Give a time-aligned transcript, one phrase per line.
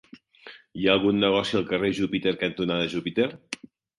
[0.83, 3.31] Hi ha algun negoci al carrer Júpiter cantonada Júpiter?